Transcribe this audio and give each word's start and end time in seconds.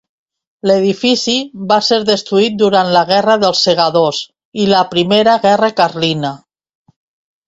L’edifici 0.69 1.33
va 1.71 1.75
ser 1.87 1.99
destruït 2.07 2.55
durant 2.61 2.89
la 2.95 3.03
guerra 3.09 3.35
dels 3.43 3.61
segadors 3.67 4.21
i 4.63 4.65
la 4.71 4.81
primera 4.95 5.37
guerra 5.45 5.71
carlina. 5.81 6.33